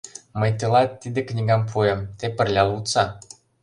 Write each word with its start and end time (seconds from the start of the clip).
—Мый 0.39 0.51
тылат 0.59 0.89
тиде 1.01 1.21
книгам 1.29 1.61
пуэм, 1.69 1.99
те 2.19 2.25
пырля 2.37 2.63
лудса. 2.69 3.03